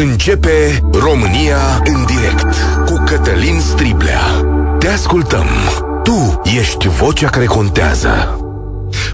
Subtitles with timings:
[0.00, 2.56] Începe România în direct
[2.86, 4.20] cu Cătălin Striblea.
[4.78, 5.46] Te ascultăm.
[6.02, 8.38] Tu ești vocea care contează.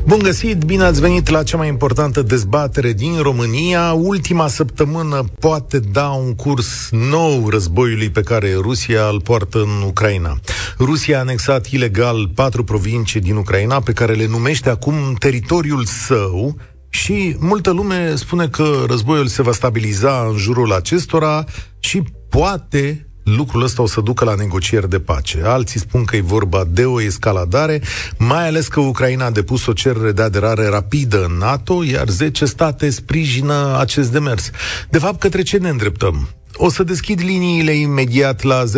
[0.04, 3.92] Bun găsit, bine ați venit la cea mai importantă dezbatere din România.
[3.92, 10.38] Ultima săptămână poate da un curs nou războiului pe care Rusia îl poartă în Ucraina.
[10.78, 16.56] Rusia a anexat ilegal patru provincii din Ucraina pe care le numește acum teritoriul său,
[16.96, 21.44] și multă lume spune că războiul se va stabiliza în jurul acestora
[21.78, 25.42] și poate lucrul ăsta o să ducă la negocieri de pace.
[25.44, 27.82] Alții spun că e vorba de o escaladare,
[28.18, 32.44] mai ales că Ucraina a depus o cerere de aderare rapidă în NATO, iar 10
[32.44, 34.50] state sprijină acest demers.
[34.90, 36.28] De fapt, către ce ne îndreptăm?
[36.56, 38.70] O să deschid liniile imediat la 0372069599.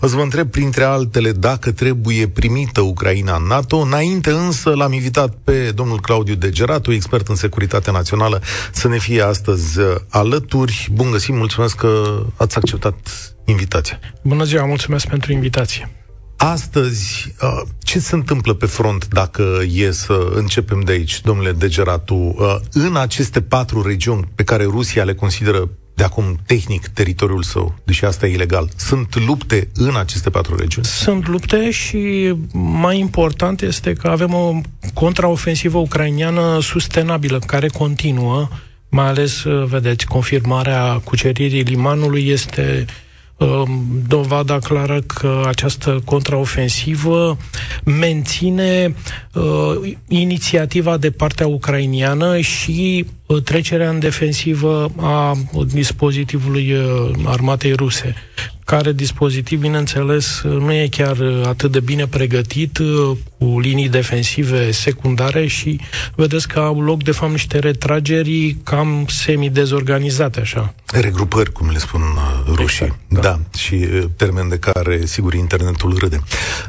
[0.00, 3.76] O să vă întreb printre altele dacă trebuie primită Ucraina în NATO.
[3.76, 9.22] Înainte însă l-am invitat pe domnul Claudiu Degeratu, expert în securitate națională, să ne fie
[9.22, 10.88] astăzi alături.
[10.92, 12.94] Bun găsit, mulțumesc că ați acceptat
[13.44, 13.98] invitația.
[14.22, 15.90] Bună ziua, mulțumesc pentru invitație.
[16.42, 22.14] Astăzi, uh, ce se întâmplă pe front dacă e să începem de aici, domnule Degeratu,
[22.14, 27.74] uh, în aceste patru regiuni pe care Rusia le consideră de acum tehnic teritoriul său,
[27.84, 28.68] deși asta e ilegal.
[28.76, 30.86] Sunt lupte în aceste patru regiuni?
[30.86, 34.60] Sunt lupte și mai important este că avem o
[34.94, 38.48] contraofensivă ucrainiană sustenabilă care continuă,
[38.88, 43.09] mai ales, uh, vedeți, confirmarea cuceririi limanului este uh, Um,
[44.08, 47.36] dovada clară că această contraofensivă
[47.84, 48.94] menține
[49.34, 55.36] uh, inițiativa de partea ucrainiană și uh, trecerea în defensivă a
[55.72, 58.14] dispozitivului uh, armatei ruse
[58.70, 62.78] care dispozitiv, bineînțeles, nu e chiar atât de bine pregătit,
[63.38, 65.80] cu linii defensive secundare și
[66.14, 70.74] vedeți că au loc, de fapt, niște retrageri cam semi-dezorganizate, așa.
[70.86, 72.84] Regrupări, cum le spun uh, rușii.
[72.84, 73.20] Exact, da.
[73.20, 73.58] da.
[73.58, 76.20] Și uh, termen de care, sigur, internetul râde.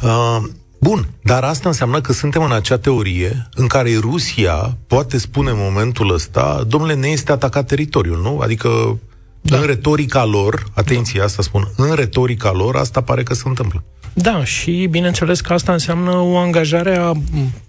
[0.02, 0.38] Uh,
[0.80, 5.58] Bun, dar asta înseamnă că suntem în acea teorie în care Rusia poate spune în
[5.60, 8.40] momentul ăsta, domnule, ne este atacat teritoriul, nu?
[8.40, 9.00] Adică
[9.42, 9.58] da.
[9.58, 11.26] În retorica lor, atenție, da.
[11.26, 13.84] asta spun, în retorica lor, asta pare că se întâmplă.
[14.14, 17.12] Da, și bineînțeles că asta înseamnă o angajare a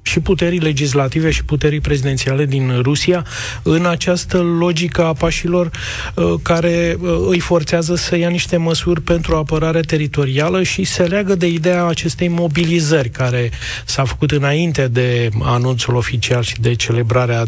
[0.02, 3.26] și puterii legislative și puterii prezidențiale din Rusia
[3.62, 5.70] în această logică a pașilor
[6.14, 11.34] uh, care uh, îi forțează să ia niște măsuri pentru apărare teritorială și se leagă
[11.34, 13.50] de ideea acestei mobilizări care
[13.84, 17.44] s-a făcut înainte de anunțul oficial și de celebrarea,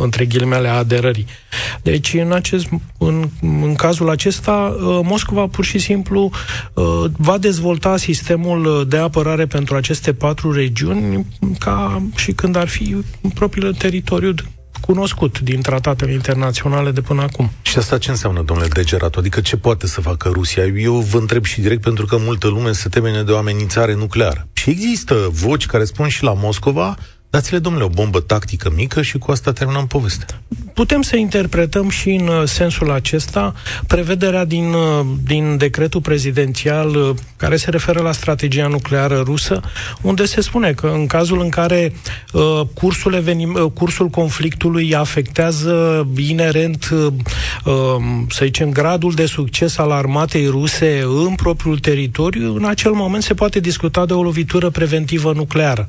[0.00, 1.26] între ghilimele, a aderării.
[1.82, 2.68] Deci, în, acest,
[2.98, 6.30] în, în cazul acesta, uh, Moscova pur și simplu
[7.16, 11.26] va dezvolta sistemul de apărare pentru aceste patru regiuni
[11.58, 12.96] ca și când ar fi
[13.34, 14.34] propriul teritoriu
[14.80, 17.50] cunoscut din tratatele internaționale de până acum.
[17.62, 19.14] Și asta ce înseamnă, domnule Degerat?
[19.14, 20.64] Adică ce poate să facă Rusia?
[20.64, 24.48] Eu vă întreb și direct pentru că multă lume se temene de o amenințare nucleară.
[24.52, 26.96] Și există voci care spun și la Moscova
[27.36, 30.26] Dați-le, domnule, o bombă tactică mică și cu asta terminăm povestea.
[30.74, 33.54] Putem să interpretăm și în uh, sensul acesta
[33.86, 39.60] prevederea din, uh, din decretul prezidențial uh, care se referă la strategia nucleară rusă,
[40.02, 41.92] unde se spune că în cazul în care
[42.32, 47.12] uh, cursul, evenim, uh, cursul conflictului afectează inerent, uh,
[48.28, 53.34] să zicem, gradul de succes al armatei ruse în propriul teritoriu, în acel moment se
[53.34, 55.88] poate discuta de o lovitură preventivă nucleară.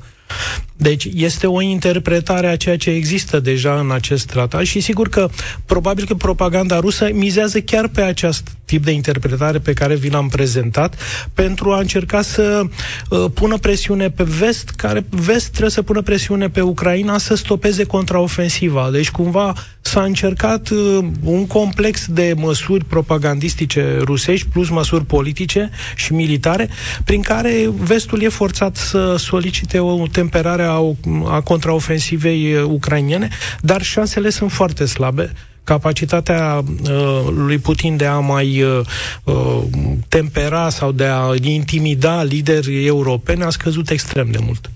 [0.76, 5.30] Deci este o interpretare a ceea ce există deja în acest tratat și sigur că
[5.66, 10.28] probabil că propaganda rusă mizează chiar pe acest tip de interpretare pe care vi l-am
[10.28, 10.96] prezentat
[11.34, 12.62] pentru a încerca să
[13.10, 17.84] uh, pună presiune pe vest, care vest trebuie să pună presiune pe Ucraina să stopeze
[17.84, 18.90] contraofensiva.
[18.92, 26.14] Deci cumva s-a încercat uh, un complex de măsuri propagandistice rusești plus măsuri politice și
[26.14, 26.70] militare
[27.06, 30.80] prin care vestul e forțat să solicite o temperare a,
[31.28, 33.30] a contraofensivei uh, ucrainiene,
[33.62, 35.32] dar șansele sunt foarte slabe
[35.64, 38.80] capacitatea uh, lui Putin de a mai uh,
[39.24, 39.64] uh,
[40.08, 44.70] tempera sau de a intimida lideri europeni a scăzut extrem de mult.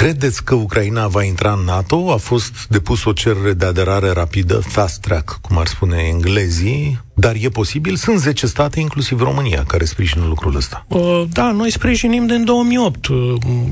[0.00, 2.12] Credeți că Ucraina va intra în NATO?
[2.12, 7.34] A fost depus o cerere de aderare rapidă, fast track, cum ar spune englezii, dar
[7.40, 7.96] e posibil?
[7.96, 10.86] Sunt 10 state, inclusiv România, care sprijină lucrul ăsta.
[10.88, 13.16] Uh, da, noi sprijinim din 2008 uh,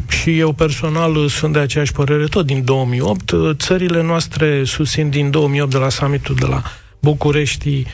[0.08, 3.31] și eu personal sunt de aceeași părere tot din 2008.
[3.31, 6.62] Uh, țările noastre susțin din 2008 de la summitul de la
[7.00, 7.84] București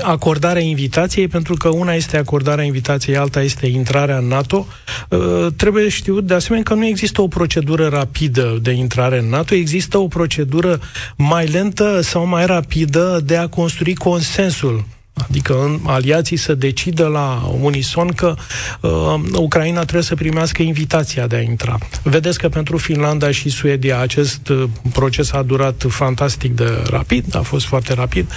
[0.00, 4.66] acordarea invitației, pentru că una este acordarea invitației, alta este intrarea în NATO.
[5.08, 9.54] Uh, trebuie știut de asemenea că nu există o procedură rapidă de intrare în NATO,
[9.54, 10.80] există o procedură
[11.16, 14.84] mai lentă sau mai rapidă de a construi consensul
[15.28, 18.34] Adică în aliații să decidă la unison că
[18.80, 21.78] uh, Ucraina trebuie să primească invitația de a intra.
[22.02, 27.40] Vedeți că pentru Finlanda și Suedia acest uh, proces a durat fantastic de rapid, a
[27.40, 28.30] fost foarte rapid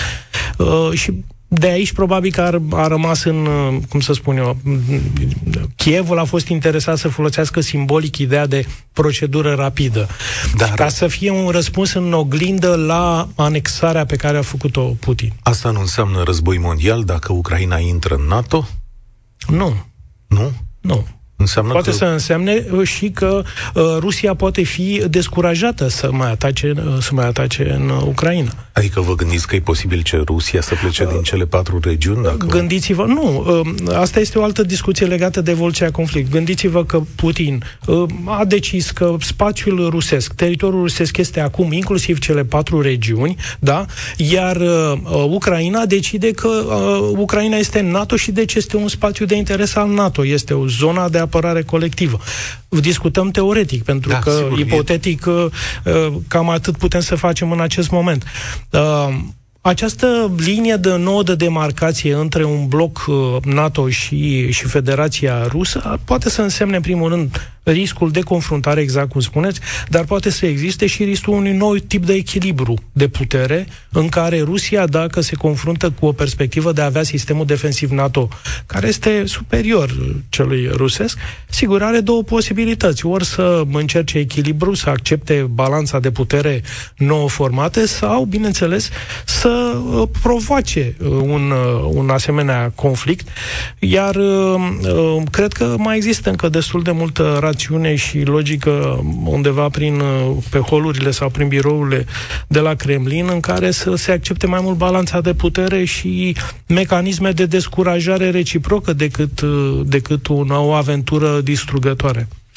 [0.57, 4.57] uh, și de aici probabil că a, a rămas în, uh, cum să spun eu,
[5.75, 10.07] Chievul a fost interesat să folosească simbolic ideea de procedură rapidă.
[10.55, 10.73] Dar...
[10.73, 15.33] Ca să fie un răspuns în oglindă la anexarea pe care a făcut-o Putin.
[15.41, 18.67] Asta nu înseamnă război mondial dacă Ucraina intră în NATO?
[19.47, 19.85] Nu.
[20.27, 20.51] Nu?
[20.81, 21.07] Nu.
[21.39, 21.95] Înseamnă poate că...
[21.95, 23.41] să însemne uh, și că
[23.73, 28.51] uh, Rusia poate fi descurajată să mai atace, uh, să mai atace în Ucraina.
[28.71, 32.23] Adică vă gândiți că e posibil ce Rusia să plece uh, din cele patru regiuni?
[32.23, 32.45] Dacă...
[32.45, 33.45] Gândiți-vă, nu,
[33.85, 36.31] uh, asta este o altă discuție legată de evoluția conflict.
[36.31, 42.43] Gândiți-vă că Putin uh, a decis că spațiul rusesc, teritoriul rusesc este acum inclusiv cele
[42.43, 43.85] patru regiuni, da?
[44.17, 44.93] Iar uh,
[45.29, 49.75] Ucraina decide că uh, Ucraina este în NATO și deci este un spațiu de interes
[49.75, 52.19] al NATO, este o zona de apărare colectivă.
[52.69, 55.29] Discutăm teoretic, pentru da, că sigur, ipotetic e...
[55.29, 58.23] Uh, cam atât putem să facem în acest moment.
[58.69, 59.07] Uh,
[59.61, 65.99] această linie de nouă de demarcație între un bloc uh, NATO și, și Federația Rusă
[66.05, 70.45] poate să însemne, în primul rând, riscul de confruntare, exact cum spuneți, dar poate să
[70.45, 75.35] existe și riscul unui nou tip de echilibru de putere în care Rusia, dacă se
[75.35, 78.27] confruntă cu o perspectivă de a avea sistemul defensiv NATO,
[78.65, 79.95] care este superior
[80.29, 81.17] celui rusesc,
[81.49, 83.05] sigur are două posibilități.
[83.05, 86.61] Ori să încerce echilibru, să accepte balanța de putere
[86.97, 88.89] nouă formate sau, bineînțeles,
[89.25, 93.27] să uh, provoace uh, un, uh, un asemenea conflict.
[93.79, 94.17] Iar
[95.31, 97.58] cred că mai există încă destul de multă rațiune
[97.95, 100.01] și logică undeva prin,
[100.49, 102.05] pe holurile sau prin birourile
[102.47, 106.35] de la Kremlin în care să se accepte mai mult balanța de putere și
[106.67, 109.41] mecanisme de descurajare reciprocă decât,
[109.85, 112.27] decât o, o aventură distrugătoare.
[112.51, 112.55] 0372069599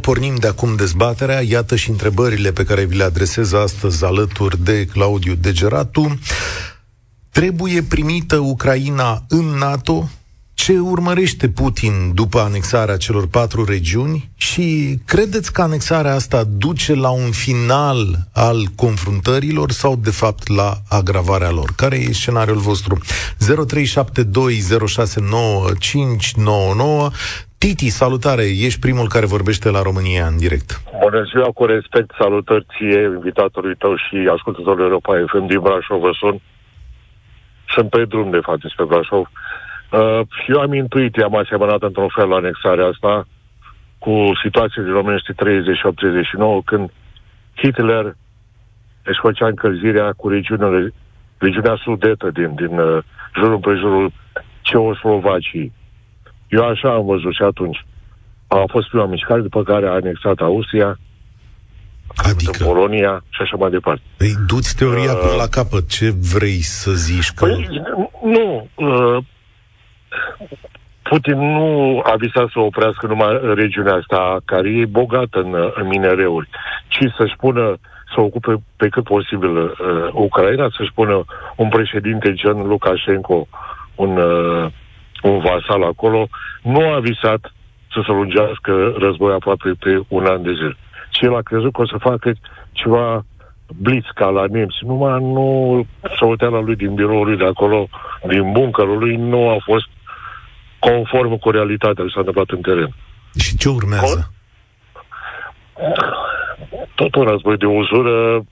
[0.00, 4.84] Pornim de acum dezbaterea Iată și întrebările pe care vi le adresez astăzi Alături de
[4.84, 6.18] Claudiu Degeratu
[7.30, 10.10] Trebuie primită Ucraina în NATO?
[10.54, 17.10] Ce urmărește Putin după anexarea celor patru regiuni și credeți că anexarea asta duce la
[17.10, 17.96] un final
[18.34, 21.68] al confruntărilor sau de fapt la agravarea lor?
[21.76, 22.98] Care e scenariul vostru?
[22.98, 23.02] 0372069599
[27.58, 28.42] Titi, salutare!
[28.42, 30.82] Ești primul care vorbește la România în direct.
[31.00, 36.10] Bună ziua, cu respect, salutări ție, invitatului tău și ascultătorul Europa FM din Brașov, vă
[36.20, 36.40] sun.
[37.74, 39.20] Sunt pe drum, de fapt, spre Brașov.
[39.20, 39.28] Uh,
[39.90, 43.26] Uh, eu am intuit, am asemănat într-un fel la anexarea asta
[43.98, 44.94] cu situația din
[46.60, 46.90] 1938-39, când
[47.54, 48.16] Hitler
[49.02, 50.92] își făcea încălzirea cu regiunile,
[51.38, 53.02] regiunea sudetă din, din uh,
[53.36, 54.12] jurul împrejurul
[54.60, 55.72] Ceoslovaciei.
[56.48, 57.84] Eu așa am văzut și atunci.
[58.46, 60.98] A fost prima mișcare, după care a anexat Austria,
[62.16, 62.64] Adică?
[62.64, 64.02] Polonia și așa mai departe.
[64.16, 65.88] Păi, du-ți teoria uh, până la capăt.
[65.88, 67.30] Ce vrei să zici?
[67.30, 67.44] Că...
[67.44, 67.82] Păi,
[68.22, 68.68] nu.
[68.74, 69.24] Uh,
[71.02, 76.48] Putin nu a visat să oprească numai regiunea asta, care e bogată în, în minereuri,
[76.88, 77.76] ci să-și pună
[78.14, 79.70] să ocupe pe cât posibil uh,
[80.12, 81.24] Ucraina, să-și pună
[81.56, 83.46] un președinte gen Lukashenko,
[83.94, 84.66] un, uh,
[85.22, 86.28] un vasal acolo,
[86.62, 87.52] nu a visat
[87.92, 90.76] să se lungească război aproape pe un an de zile.
[91.10, 92.32] Și el a crezut că o să facă
[92.72, 93.24] ceva
[93.80, 95.86] blitz ca la nemți, numai nu
[96.38, 97.88] la lui din biroul lui de acolo,
[98.28, 99.88] din bunkerul lui, nu a fost
[100.86, 102.90] conform cu realitatea ce s-a întâmplat în teren.
[103.38, 104.32] Și ce urmează?
[106.94, 108.44] Tot un război de uzură.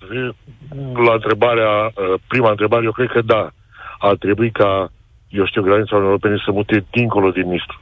[1.06, 1.92] La întrebarea,
[2.28, 3.50] prima întrebare, eu cred că da.
[3.98, 4.90] Ar trebui ca,
[5.28, 7.80] eu știu, granița Uniunii Europene să mute dincolo din Nistru.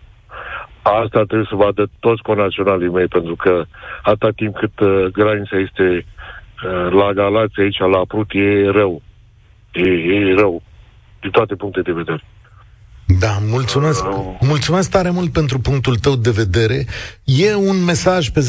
[0.83, 3.65] Asta trebuie să vadă toți conaționalii mei, pentru că
[4.03, 6.07] atâta timp cât uh, granița este
[6.65, 9.03] uh, la Galați, aici, la Prut, e rău.
[9.73, 10.63] E, e rău.
[11.21, 12.23] Din toate punctele de vedere.
[13.19, 14.03] Da, mulțumesc.
[14.41, 16.87] Mulțumesc tare mult pentru punctul tău de vedere.
[17.25, 18.41] E un mesaj pe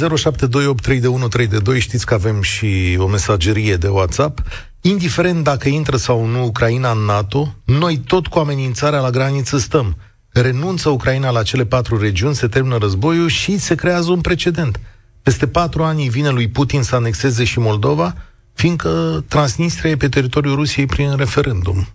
[1.75, 4.41] 07283132, știți că avem și o mesagerie de WhatsApp.
[4.81, 9.95] Indiferent dacă intră sau nu Ucraina în NATO, noi tot cu amenințarea la graniță stăm.
[10.29, 14.79] Renunță Ucraina la cele patru regiuni, se termină războiul și se creează un precedent.
[15.23, 18.15] Peste patru ani vine lui Putin să anexeze și Moldova,
[18.53, 21.87] fiindcă Transnistria e pe teritoriul Rusiei prin referendum.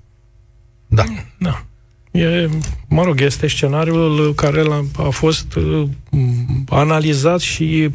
[0.86, 1.04] Da.
[1.38, 1.64] Da.
[2.16, 2.48] E,
[2.88, 4.62] mă rog, este scenariul care
[4.96, 5.88] a fost uh,
[6.68, 7.88] analizat și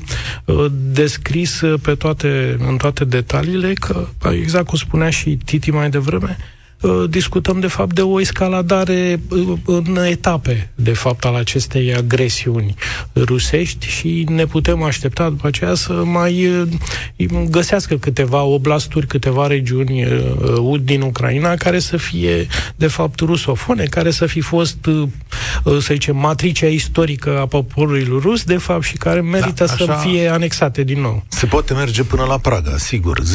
[0.46, 6.38] uh, descris pe toate, în toate detaliile, că, exact cum spunea și Titi mai devreme,
[6.38, 6.61] Uh,
[7.10, 12.76] discutăm de fapt de o escaladare uh, în etape, de fapt, al acestei agresiuni
[13.16, 16.68] rusești și ne putem aștepta după aceea să mai uh,
[17.50, 20.08] găsească câteva oblasturi, câteva regiuni
[20.82, 24.78] din Ucraina care să fie, de fapt, rusofone, care să fi fost,
[25.64, 30.28] să zicem, matricea istorică a poporului rus, de fapt, și care merită da, să fie
[30.28, 31.24] anexate din nou.
[31.28, 33.22] Se poate merge până la Praga, sigur.
[33.22, 33.26] 0372069599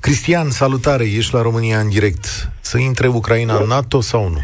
[0.00, 2.24] Cristian, salutare, ești la România în direct.
[2.60, 4.40] Să intre Ucraina în NATO sau nu?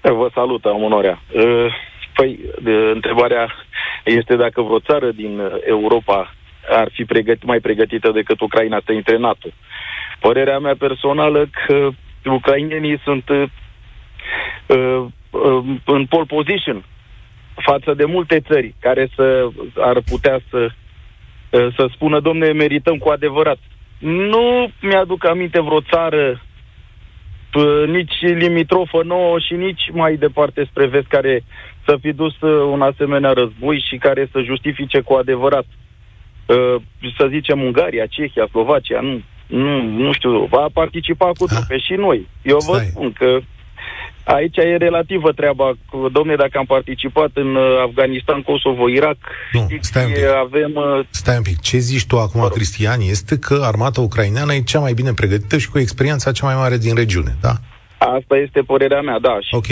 [0.00, 1.22] Vă salut, am onoarea.
[2.14, 2.40] Păi,
[2.94, 3.48] întrebarea
[4.04, 6.34] este dacă vreo țară din Europa
[6.68, 9.48] ar fi pregăt, mai pregătită decât Ucraina să intre în NATO.
[10.20, 11.88] Părerea mea personală că
[12.24, 13.44] ucrainenii sunt uh,
[14.66, 15.06] uh,
[15.84, 16.84] în pole position
[17.54, 20.68] față de multe țări care să ar putea să,
[21.50, 23.58] uh, să spună, domne, merităm cu adevărat
[24.04, 26.40] nu mi-aduc aminte vreo țară
[27.86, 31.44] nici limitrofă nouă și nici mai departe spre vest care
[31.86, 35.64] să fi dus uh, un asemenea război și care să justifice cu adevărat.
[36.46, 36.82] Uh,
[37.18, 42.28] să zicem Ungaria, Cehia, Slovacia, nu, nu, nu știu, va participa cu trupe și noi.
[42.42, 43.38] Eu vă spun că
[44.24, 45.72] Aici e relativă treaba.
[46.12, 49.16] Domne, dacă am participat în uh, Afganistan, Kosovo, Irak,
[49.52, 50.24] nu, stai un pic.
[50.24, 50.72] avem...
[50.74, 51.60] Uh, stai un pic.
[51.60, 55.70] Ce zici tu acum, Cristian, este că armata ucraineană e cea mai bine pregătită și
[55.70, 57.52] cu experiența cea mai mare din regiune, da?
[57.98, 59.36] Asta este părerea mea, da.
[59.40, 59.66] Și ok.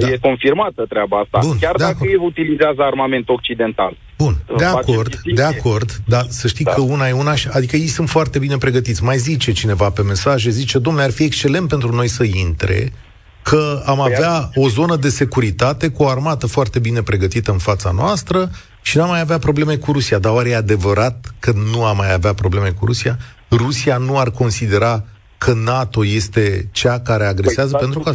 [0.00, 0.08] Da.
[0.08, 1.38] E confirmată treaba asta.
[1.46, 2.10] Bun, Chiar dacă acord.
[2.10, 3.96] ei utilizează armament occidental.
[4.16, 6.70] Bun, de acord, de acord, dar să știi da.
[6.70, 9.02] că una e una, adică ei sunt foarte bine pregătiți.
[9.04, 12.92] Mai zice cineva pe mesaje, zice, domnule, ar fi excelent pentru noi să intre,
[13.44, 17.58] că am păi avea o zonă de securitate cu o armată foarte bine pregătită în
[17.58, 18.48] fața noastră
[18.82, 20.18] și n-am mai avea probleme cu Rusia.
[20.18, 23.16] Dar oare e adevărat că nu am mai avea probleme cu Rusia?
[23.50, 25.04] Rusia nu ar considera
[25.38, 28.10] că NATO este cea care agresează păi, pentru că...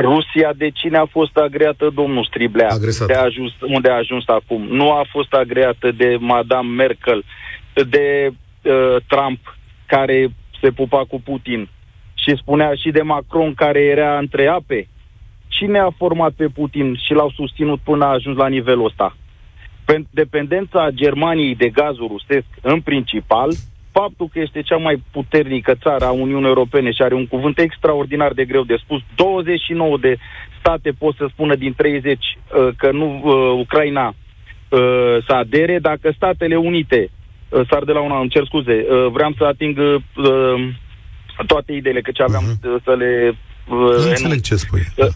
[0.00, 2.68] Rusia de cine a fost agreată, domnul Striblea?
[2.70, 3.06] Agresat.
[3.06, 4.66] De a ajuns, unde a ajuns acum?
[4.70, 7.24] Nu a fost agreată de Madame Merkel,
[7.72, 10.28] de uh, Trump, care
[10.60, 11.68] se pupa cu Putin
[12.22, 14.88] și spunea și de Macron care era între ape.
[15.48, 19.16] Cine a format pe Putin și l-au susținut până a ajuns la nivelul ăsta?
[20.10, 23.50] Dependența Germaniei de gazul rusesc, în principal,
[23.92, 28.32] faptul că este cea mai puternică țară a Uniunii Europene și are un cuvânt extraordinar
[28.32, 30.16] de greu de spus, 29 de
[30.58, 36.12] state pot să spună din 30 uh, că nu uh, Ucraina uh, să adere, dacă
[36.16, 37.10] Statele Unite
[37.48, 39.94] uh, s-ar de la una, îmi cer scuze, uh, vreau să ating uh,
[41.46, 42.84] toate ideile, că ce aveam uh-huh.
[42.84, 43.36] să le...
[43.68, 44.80] Uh, înțeleg ce spui.
[44.96, 45.06] Uh,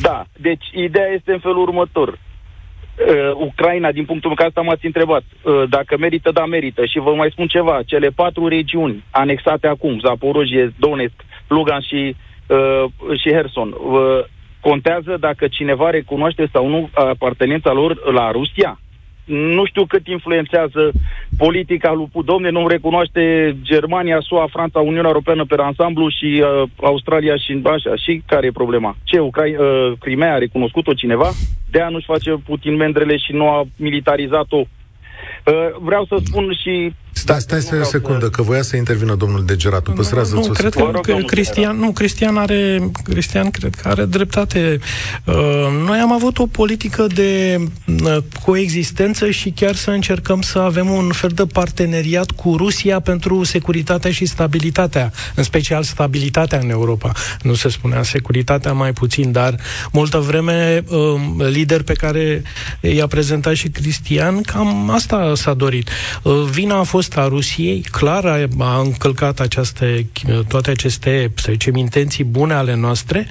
[0.00, 2.08] da, deci ideea este în felul următor.
[2.08, 6.84] Uh, Ucraina, din punctul meu, că asta m-ați întrebat, uh, dacă merită, da, merită.
[6.84, 12.84] Și vă mai spun ceva, cele patru regiuni anexate acum, Zaporojie, Donetsk, Lugan și, uh,
[13.22, 14.24] și Herson, uh,
[14.60, 18.78] contează dacă cineva recunoaște sau nu apartenența lor la Rusia?
[19.24, 20.92] Nu știu cât influențează
[21.36, 27.36] politica lui Domne, nu recunoaște Germania, SUA, Franța, Uniunea Europeană pe ansamblu și uh, Australia
[27.36, 27.96] și așa.
[27.96, 28.96] Și care e problema?
[29.02, 31.30] Ce, Ucra- uh, Crimea a recunoscut-o cineva?
[31.70, 34.62] De a nu-și face Putin mendrele și nu a militarizat-o
[35.44, 36.92] Uh, vreau să spun și...
[37.14, 38.30] Stai, stai să o secundă, să...
[38.30, 39.90] că voia să intervină domnul Degeratu.
[39.90, 44.78] Păstrează nu, nu cred că, că Cristian, nu, Cristian are, Cristian cred că are dreptate.
[45.24, 45.34] Uh,
[45.86, 47.60] noi am avut o politică de
[48.04, 53.44] uh, coexistență și chiar să încercăm să avem un fel de parteneriat cu Rusia pentru
[53.44, 57.12] securitatea și stabilitatea, în special stabilitatea în Europa.
[57.42, 59.56] Nu se spunea securitatea mai puțin, dar
[59.92, 60.84] multă vreme
[61.38, 62.42] lider pe care
[62.80, 65.88] i-a prezentat și Cristian, cam asta s-a dorit.
[66.22, 70.06] Uh, vina a fost a Rusiei, clar a, a încălcat aceste,
[70.48, 73.26] toate aceste, să zicem, intenții bune ale noastre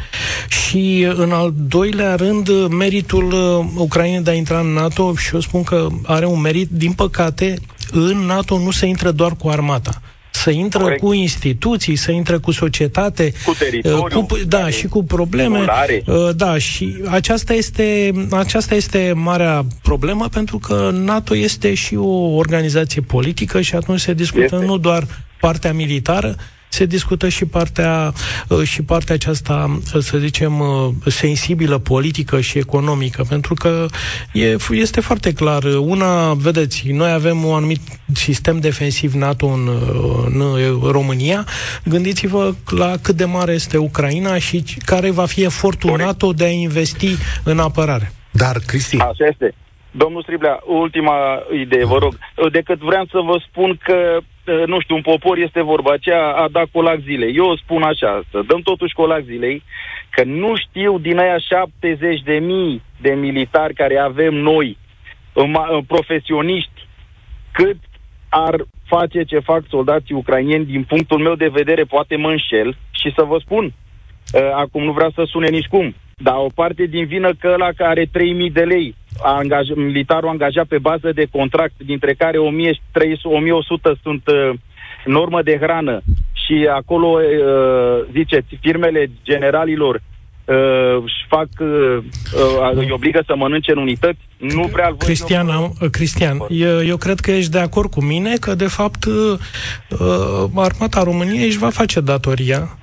[0.48, 5.40] și, în al doilea rând, meritul uh, Ucrainei de a intra în NATO, și eu
[5.40, 7.60] spun că are un merit, din păcate,
[7.92, 10.02] în NATO nu se intră doar cu armata
[10.34, 11.02] să intră Corect.
[11.02, 15.56] cu instituții, să intră cu societate, cu teritoriu, cu, da, și cu probleme.
[15.56, 16.04] Simulare.
[16.06, 22.36] Uh, da, și aceasta este, aceasta este marea problemă, pentru că NATO este și o
[22.36, 24.66] organizație politică și atunci se discută este.
[24.66, 25.08] nu doar
[25.40, 26.36] partea militară,
[26.74, 28.12] se discută și partea,
[28.64, 30.54] și partea aceasta, să zicem,
[31.06, 33.86] sensibilă politică și economică, pentru că
[34.34, 35.64] e, este foarte clar.
[35.64, 37.82] Una, vedeți, noi avem un anumit
[38.14, 39.70] sistem defensiv NATO în,
[40.26, 40.42] în
[40.92, 41.46] România.
[41.86, 46.50] Gândiți-vă la cât de mare este Ucraina și care va fi efortul NATO de a
[46.50, 48.12] investi în apărare.
[48.32, 48.98] Dar, Cristi...
[48.98, 49.54] Așa este.
[49.92, 51.16] Domnul Striblea, ultima
[51.64, 52.18] idee, vă rog.
[52.52, 54.18] Decât vreau să vă spun că,
[54.66, 57.36] nu știu, un popor este vorba aceea, a dat colac zilei.
[57.36, 59.64] Eu spun așa, să dăm totuși colac zilei,
[60.10, 64.78] că nu știu din aia 70 de mii de militari care avem noi,
[65.88, 66.88] profesioniști,
[67.52, 67.78] cât
[68.30, 73.14] ar face ce fac soldații ucrainieni, din punctul meu de vedere, poate mă înșel și
[73.16, 73.74] să vă spun,
[74.54, 77.90] acum nu vreau să sune nici cum, dar o parte din vină că ăla care
[77.90, 84.00] are 3.000 de lei, angaj, militarul angajat pe bază de contract, dintre care 1300, 1100
[84.02, 84.50] sunt uh,
[85.06, 86.02] normă de hrană.
[86.34, 91.98] Și acolo, uh, ziceți, firmele generalilor uh, își fac, uh,
[92.34, 96.84] uh, îi obligă să mănânce în unități, nu prea văd Cristian, eu, uh, Cristian eu,
[96.86, 99.40] eu cred că ești de acord cu mine că, de fapt, uh,
[100.00, 102.78] uh armata României își va face datoria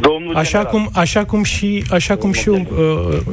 [0.00, 2.58] Domnul așa cum, așa cum și, așa cum și, uh,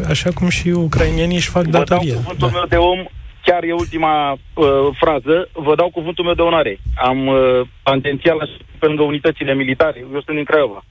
[0.10, 2.14] așa cum și ucrainienii își fac datorie.
[2.14, 2.58] Vă dau cuvântul da.
[2.58, 3.06] meu de om,
[3.44, 4.68] chiar e ultima uh,
[5.00, 6.80] frază, vă dau cuvântul meu de onoare.
[6.96, 10.84] Am uh, antențial pe lângă unitățile militare, eu sunt din Craiova.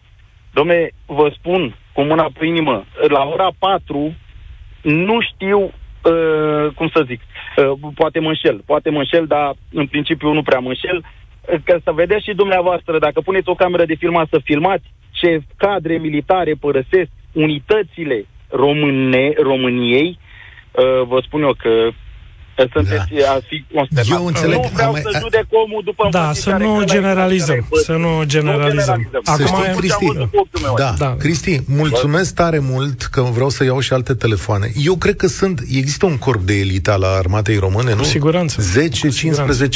[0.52, 4.14] Domne, vă spun cu mâna pe inimă, la ora 4
[4.82, 9.86] nu știu uh, cum să zic, uh, poate mă înșel, poate mă înșel, dar în
[9.86, 13.84] principiu nu prea mă înșel, uh, că să vedeți și dumneavoastră, dacă puneți o cameră
[13.84, 14.84] de filmat să filmați,
[15.22, 21.88] ce cadre militare părăsesc unitățile române, României, uh, vă spun eu că
[22.72, 23.30] sunteți da.
[23.30, 24.18] a fi consternat.
[24.18, 24.56] Eu înțeleg.
[24.56, 27.68] Nu vreau să judec omul după Da, să nu generalizăm.
[27.84, 29.10] Să nu generalizăm.
[29.24, 30.06] Acum știți, Cristi,
[30.76, 31.16] da, da.
[31.18, 34.72] Cristi, mulțumesc tare mult că vreau să iau și alte telefoane.
[34.76, 37.96] Eu cred că sunt, există un corp de elită la armatei române, nu?
[37.96, 38.62] Cu siguranță.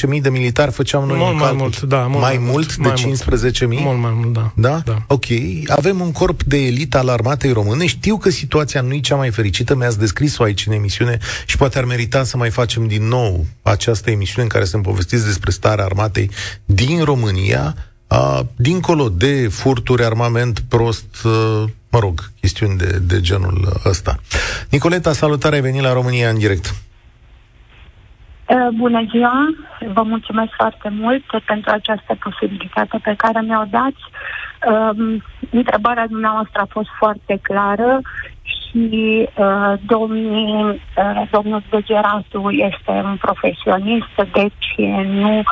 [0.05, 2.77] 10-15 mii de militari făceam noi mult în mai mult, da, mult mai, mai mult
[2.77, 3.81] de 15 mii?
[3.83, 4.53] Mult mai mult, da.
[4.55, 4.81] Da?
[4.85, 4.97] da.
[5.07, 5.25] Ok.
[5.67, 7.87] Avem un corp de elită al armatei române.
[7.87, 11.79] Știu că situația nu e cea mai fericită, mi-ați descris-o aici în emisiune și poate
[11.79, 15.85] ar merita să mai facem din nou această emisiune în care să povestiți despre starea
[15.85, 16.31] armatei
[16.65, 17.75] din România,
[18.09, 21.29] a, dincolo de furturi, armament prost, a,
[21.91, 24.15] mă rog, chestiuni de, de genul ăsta.
[24.71, 26.67] Nicoleta, salutare, ai venit la România în direct.
[28.77, 29.37] Bună ziua!
[29.95, 34.03] Vă mulțumesc foarte mult pentru această posibilitate pe care mi-o dați.
[35.51, 38.01] Întrebarea dumneavoastră a fost foarte clară
[38.77, 45.43] și uh, domnul, uh, domnul Degerasu este un profesionist, deci nu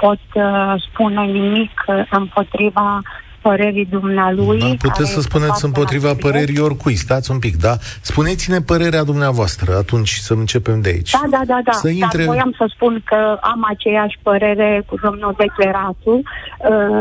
[0.00, 3.02] pot uh, spune nimic împotriva
[3.42, 4.58] părerii dumnealui.
[4.58, 6.32] Da, puteți să spuneți împotriva activități.
[6.32, 6.94] părerii oricui.
[6.94, 7.74] Stați un pic, da?
[8.00, 11.10] Spuneți-ne părerea dumneavoastră atunci să începem de aici.
[11.10, 11.72] Da, da, da, da.
[11.72, 12.24] Să intre...
[12.24, 16.14] Dar voiam să spun că am aceeași părere cu domnul Decleratu.
[16.14, 17.00] Uh,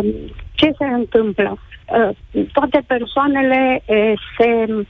[0.52, 1.58] ce se întâmplă?
[1.58, 4.86] Uh, toate persoanele uh, se Eh,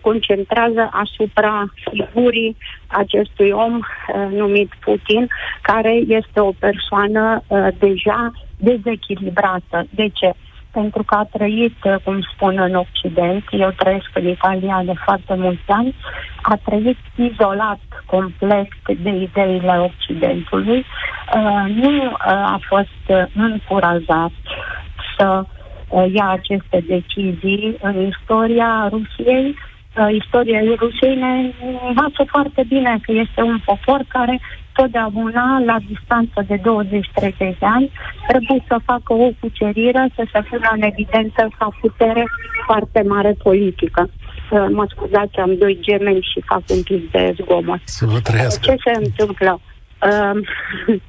[0.00, 5.28] concentrează asupra figurii acestui om uh, numit Putin,
[5.62, 9.86] care este o persoană uh, deja dezechilibrată.
[9.90, 10.32] De ce?
[10.72, 15.62] Pentru că a trăit, cum spun, în Occident, eu trăiesc în Italia de foarte mulți
[15.66, 15.94] ani,
[16.42, 18.68] a trăit izolat complet
[19.02, 24.32] de ideile Occidentului, uh, nu uh, a fost încurajat
[25.18, 25.59] să uh,
[26.12, 29.46] ia aceste decizii în istoria Rusiei,
[29.98, 31.52] uh, istoria Rusiei ne
[31.88, 34.40] învață foarte bine că este un popor care
[34.72, 37.90] totdeauna, la distanță de 20-30 de ani,
[38.28, 42.24] trebuie să facă o cucerire, să se pună în evidență ca putere
[42.66, 44.10] foarte mare politică.
[44.50, 47.80] Uh, mă scuzați, am doi gemeni și fac un pic de zgomot.
[47.84, 48.60] Să vă trăiască.
[48.70, 49.60] Ce se întâmplă?
[50.02, 50.46] Uh,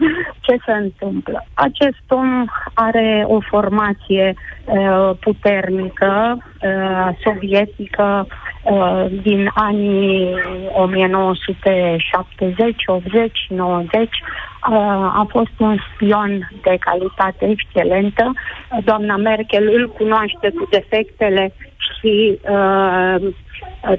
[0.45, 1.45] ce se întâmplă?
[1.53, 4.33] Acest om are o formație
[4.65, 8.27] uh, puternică, uh, sovietică,
[8.63, 10.33] Uh, din anii
[10.71, 14.09] 1970, 80, 90.
[15.13, 18.33] a fost un spion de calitate excelentă.
[18.83, 23.15] Doamna Merkel îl cunoaște cu defectele și uh,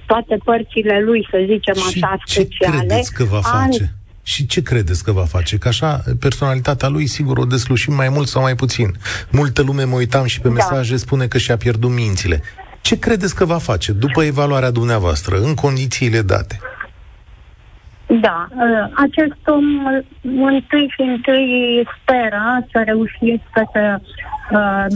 [0.07, 2.76] toate părțile lui, să zicem și așa, speciale.
[2.76, 3.90] Ce credeți că va face?
[4.22, 5.58] Și ce credeți că va face?
[5.58, 8.90] Că așa, personalitatea lui, sigur, o deslușim mai mult sau mai puțin.
[9.30, 10.54] Multă lume, mă uitam și pe da.
[10.54, 12.42] mesaje, spune că și-a pierdut mințile.
[12.80, 16.58] Ce credeți că va face după evaluarea dumneavoastră, în condițiile date?
[18.20, 19.64] Da, ă, acest om
[20.22, 23.98] întâi și întâi speră să reușească să
[24.50, 24.87] uh,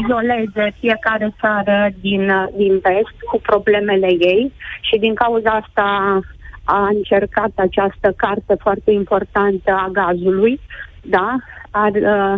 [0.00, 6.20] izoleze fiecare țară din, din vest cu problemele ei și din cauza asta
[6.64, 10.60] a încercat această carte foarte importantă a gazului,
[11.02, 11.36] da,
[11.70, 12.36] a uh,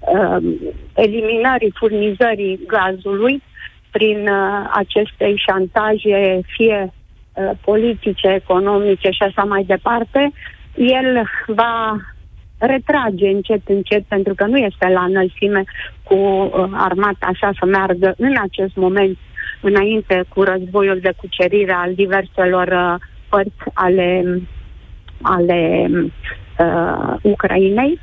[0.00, 0.58] uh,
[0.94, 3.42] eliminării furnizării gazului
[3.90, 6.92] prin uh, aceste șantaje, fie
[7.34, 10.32] uh, politice, economice și așa mai departe,
[10.74, 11.96] el va
[12.58, 15.64] retrage încet, încet, pentru că nu este la înălțime
[16.02, 19.18] cu uh, armata așa să meargă în acest moment
[19.60, 23.00] înainte cu războiul de cucerire al diverselor uh,
[23.32, 24.08] părți ale,
[25.22, 25.88] ale
[26.58, 28.00] uh, Ucrainei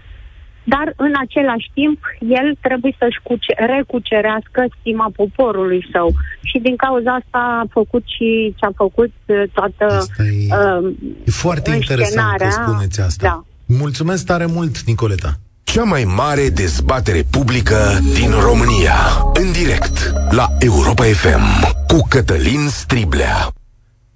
[0.74, 2.00] dar în același timp
[2.40, 6.08] el trebuie să-și cuce- recucerească stima poporului său.
[6.42, 10.94] Și din cauza asta a făcut și ce a făcut uh, toată asta e, uh,
[11.26, 13.28] e foarte interesant că spuneți asta.
[13.28, 13.44] Da.
[13.66, 15.32] Mulțumesc tare mult, Nicoleta.
[15.64, 17.78] Cea mai mare dezbatere publică
[18.14, 18.98] din România.
[19.34, 21.46] În direct la Europa FM
[21.88, 23.59] cu Cătălin Striblea.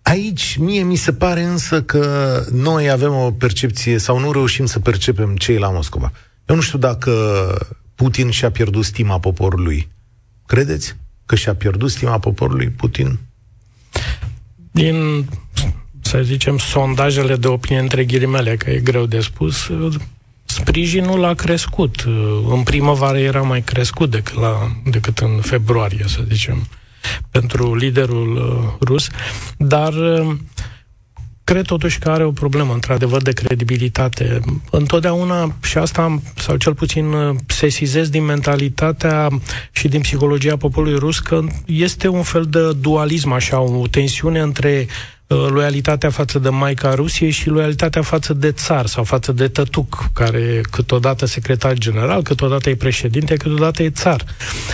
[0.03, 4.79] Aici, mie mi se pare însă că noi avem o percepție sau nu reușim să
[4.79, 6.11] percepem cei la Moscova.
[6.45, 7.11] Eu nu știu dacă
[7.95, 9.87] Putin și-a pierdut stima poporului.
[10.45, 13.19] Credeți că și-a pierdut stima poporului Putin?
[14.71, 15.25] Din,
[16.01, 19.69] să zicem, sondajele de opinie între ghilimele, că e greu de spus,
[20.45, 22.05] sprijinul a crescut.
[22.49, 26.67] În primăvară era mai crescut decât, la, decât în februarie, să zicem,
[27.31, 29.07] pentru liderul uh, rus,
[29.57, 30.35] dar uh,
[31.43, 34.39] cred totuși că are o problemă, într-adevăr, de credibilitate.
[34.71, 37.05] Întotdeauna, și asta, sau cel puțin
[37.47, 39.27] sesizez din mentalitatea
[39.71, 44.87] și din psihologia poporului rus, că este un fel de dualism, așa, o tensiune între
[44.87, 50.09] Uh, loialitatea față de Maica Rusiei și loialitatea față de țar sau față de Tătuc,
[50.13, 54.25] care e câteodată secretar general, câteodată e președinte, câteodată e țar.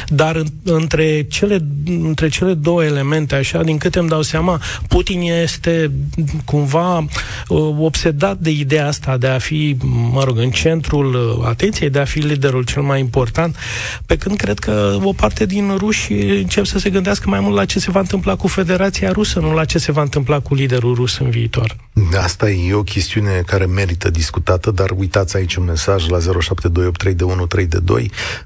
[0.07, 5.91] Dar între cele, între cele două elemente, așa, din câte îmi dau seama, Putin este
[6.45, 7.07] cumva uh,
[7.79, 9.77] obsedat de ideea asta de a fi,
[10.11, 13.55] mă rog, în centrul uh, atenției, de a fi liderul cel mai important,
[14.05, 17.65] pe când cred că o parte din ruși încep să se gândească mai mult la
[17.65, 20.95] ce se va întâmpla cu Federația Rusă, nu la ce se va întâmpla cu liderul
[20.95, 21.75] rus în viitor?
[22.17, 26.21] Asta e o chestiune care merită discutată, dar uitați aici un mesaj la 07283132.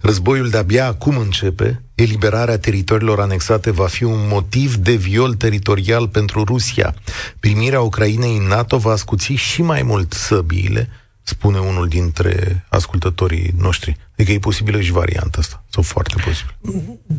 [0.01, 1.81] Războiul de-abia acum începe.
[1.95, 6.95] Eliberarea teritoriilor anexate va fi un motiv de viol teritorial pentru Rusia.
[7.39, 10.89] Primirea Ucrainei în NATO va scuți și mai mult săbiile
[11.23, 13.97] spune unul dintre ascultătorii noștri.
[14.13, 16.55] Adică e posibilă și varianta asta, sau foarte posibil.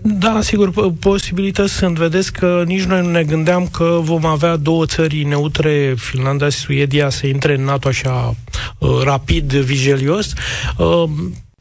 [0.03, 1.97] Da, sigur, posibilități sunt.
[1.97, 6.59] Vedeți că nici noi nu ne gândeam că vom avea două țări neutre, Finlanda și
[6.59, 8.35] Suedia, să intre în NATO așa
[8.79, 10.33] uh, rapid, vigelios.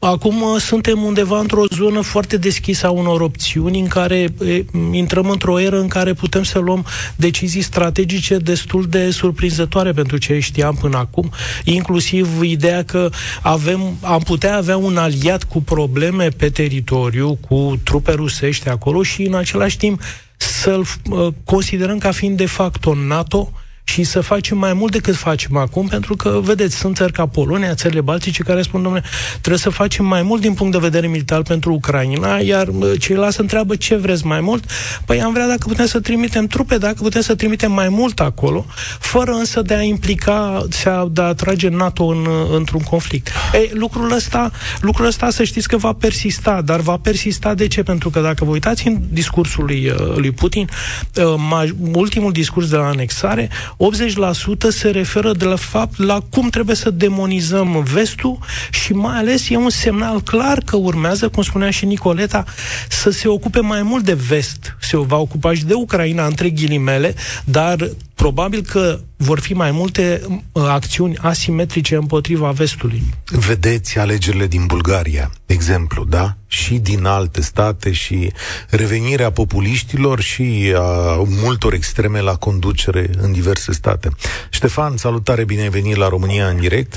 [0.04, 4.64] Uh, Acum uh, suntem undeva într-o zonă foarte deschisă a unor opțiuni în care e,
[4.92, 6.86] intrăm într-o eră în care putem să luăm
[7.16, 11.30] decizii strategice destul de surprinzătoare pentru ce știam până acum,
[11.64, 13.10] inclusiv ideea că
[13.42, 19.22] avem, am putea avea un aliat cu probleme pe teritoriu, cu trupe rusești acolo și
[19.22, 20.00] în același timp
[20.36, 23.52] să-l uh, considerăm ca fiind de facto NATO,
[23.94, 27.74] și să facem mai mult decât facem acum, pentru că, vedeți, sunt țări ca Polonia,
[27.74, 31.42] țările baltice, care spun, domnule, trebuie să facem mai mult din punct de vedere militar
[31.42, 34.64] pentru Ucraina, iar ceilalți întreabă ce vreți mai mult.
[35.04, 38.66] Păi am vrea dacă putem să trimitem trupe, dacă putem să trimitem mai mult acolo,
[38.98, 40.66] fără însă de a implica,
[41.10, 42.26] de a atrage NATO în,
[42.56, 43.28] într-un conflict.
[43.52, 47.82] Ei, lucrul ăsta, lucrul ăsta să știți că va persista, dar va persista de ce?
[47.82, 50.68] Pentru că dacă vă uitați în discursul lui, uh, lui Putin,
[51.16, 53.50] uh, ultimul discurs de la anexare,
[53.84, 58.38] 80% se referă de la fapt la cum trebuie să demonizăm vestul
[58.70, 62.44] și mai ales e un semnal clar că urmează, cum spunea și Nicoleta,
[62.88, 64.76] să se ocupe mai mult de vest.
[64.80, 67.90] Se va ocupa și de Ucraina, între ghilimele, dar
[68.24, 73.02] probabil că vor fi mai multe uh, acțiuni asimetrice împotriva vestului.
[73.46, 76.26] Vedeți alegerile din Bulgaria, exemplu, da?
[76.46, 78.32] Și din alte state și
[78.70, 84.08] revenirea populiștilor și a multor extreme la conducere în diverse state.
[84.50, 86.96] Ștefan, salutare, bine ai venit la România în direct.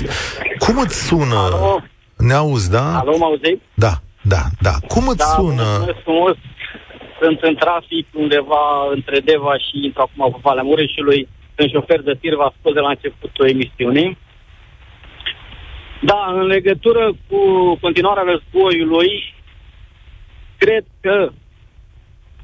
[0.58, 1.36] Cum îți sună?
[1.36, 1.82] Alo.
[2.16, 2.98] Ne auzi, da?
[2.98, 3.60] Alo, mă auzi?
[3.74, 4.74] Da, da, da.
[4.86, 5.84] Cum îți da, sună?
[6.04, 6.36] Frumos.
[7.20, 12.14] Sunt în trafic undeva între Deva și intru acum pe Valea Mureșului sunt șofer de
[12.20, 14.18] tir, v-a spus de la începutul emisiunii.
[16.00, 17.38] Da, în legătură cu
[17.80, 19.34] continuarea războiului,
[20.58, 21.30] cred că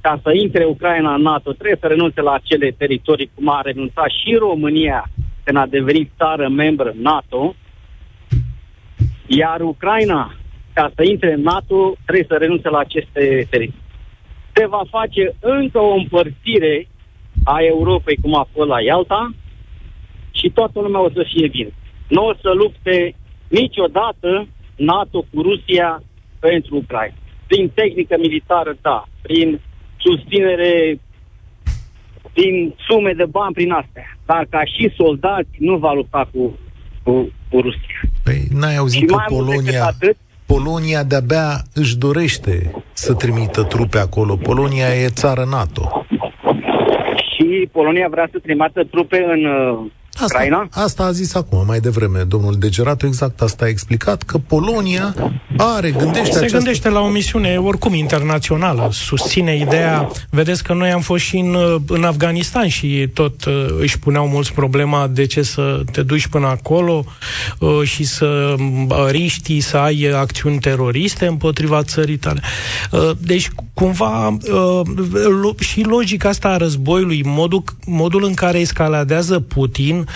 [0.01, 4.09] ca să intre Ucraina în NATO, trebuie să renunțe la acele teritorii cum a renunțat
[4.09, 5.05] și România
[5.45, 7.55] în a deveni țară membră NATO,
[9.27, 10.35] iar Ucraina,
[10.73, 13.84] ca să intre în NATO, trebuie să renunțe la aceste teritorii.
[14.55, 16.89] Se va face încă o împărțire
[17.45, 19.35] a Europei, cum a fost la Ialta,
[20.31, 21.73] și toată lumea o să fie bine.
[22.09, 23.15] Nu o să lupte
[23.49, 26.03] niciodată NATO cu Rusia
[26.39, 27.15] pentru Ucraina.
[27.47, 29.05] Prin tehnică militară, da.
[29.23, 29.61] Prin
[29.97, 31.01] susținere
[32.33, 34.19] din sume de bani prin astea.
[34.27, 36.59] Dar ca și soldați nu va lupta cu,
[37.03, 38.01] cu, cu Rusia.
[38.25, 44.37] Păi n-ai auzit și că Polonia, atât, Polonia de-abia își dorește să trimită trupe acolo.
[44.37, 46.07] Polonia e țară NATO.
[47.31, 50.69] Și Polonia vrea să trimită trupe în uh, Asta, Ucraina?
[50.71, 55.15] Asta a zis acum, mai devreme, domnul Degeratu, exact asta a explicat, că Polonia
[55.57, 56.57] are, gândește Se această...
[56.57, 61.57] gândește la o misiune oricum internațională, susține ideea, vedeți că noi am fost și în,
[61.89, 66.47] în Afganistan și tot uh, își puneau mulți problema de ce să te duci până
[66.47, 67.05] acolo
[67.59, 68.55] uh, și să
[68.89, 72.41] uh, riști, să ai acțiuni teroriste împotriva țării tale.
[72.91, 74.81] Uh, deci, cumva, uh,
[75.43, 80.07] lo- și logica asta a războiului, modul, modul în care escaladează Putin,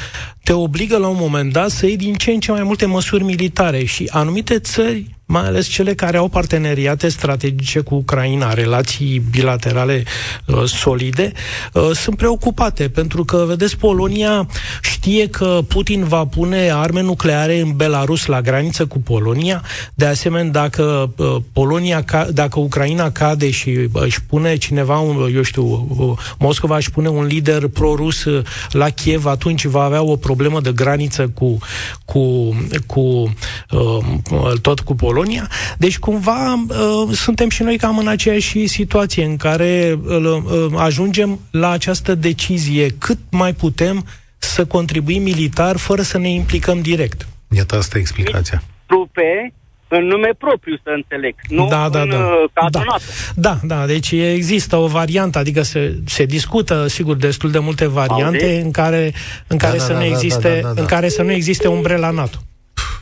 [0.49, 3.25] te obligă la un moment dat să iei din ce în ce mai multe măsuri
[3.25, 10.05] militare și anumite țări mai ales cele care au parteneriate strategice cu Ucraina, relații bilaterale
[10.47, 11.33] uh, solide,
[11.73, 14.49] uh, sunt preocupate, pentru că, vedeți, Polonia
[14.81, 19.63] știe că Putin va pune arme nucleare în Belarus la graniță cu Polonia.
[19.95, 25.35] De asemenea, dacă uh, Polonia, ca, dacă Ucraina cade și uh, își pune cineva, un,
[25.35, 30.03] eu știu, uh, Moscova își pune un lider pro-rus uh, la Kiev, atunci va avea
[30.03, 31.59] o problemă de graniță cu,
[32.05, 32.55] cu,
[32.87, 35.49] cu uh, tot cu Polonia Polonia.
[35.79, 41.41] Deci, cumva, uh, suntem și noi cam în aceeași situație în care uh, uh, ajungem
[41.51, 44.05] la această decizie cât mai putem
[44.39, 47.29] să contribuim militar fără să ne implicăm direct.
[47.57, 48.63] Iată, asta e explicația.
[48.87, 49.53] Trupe
[49.89, 52.69] în nume propriu, să înțeleg, nu da, da, în da.
[52.71, 52.97] da.
[53.35, 58.45] da, da, deci există o variantă, adică se, se discută, sigur, destul de multe variante
[58.45, 58.61] Aude?
[58.61, 59.13] în care,
[59.47, 60.81] în care da, să da, nu da, existe, da, da, da, da.
[60.81, 62.39] în care să nu existe umbrela NATO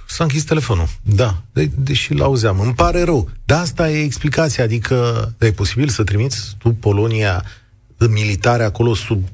[0.06, 0.86] s-a închis telefonul.
[1.02, 2.60] Da, de- deși l-auzeam.
[2.60, 3.28] Îmi pare rău.
[3.44, 7.44] Dar asta e explicația, adică e posibil să trimiți tu Polonia
[8.10, 9.24] militare acolo sub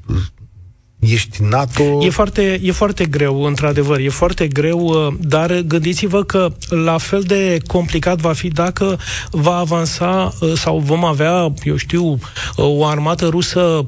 [1.09, 1.83] Ești NATO...
[2.01, 7.21] E foarte, e foarte greu, într-adevăr, e foarte greu, uh, dar gândiți-vă că la fel
[7.21, 8.99] de complicat va fi dacă
[9.31, 12.19] va avansa uh, sau vom avea, eu știu, uh,
[12.57, 13.87] o armată rusă